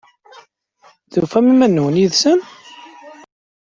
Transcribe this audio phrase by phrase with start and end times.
[1.11, 2.39] Tufam iman-nwen yid-sen?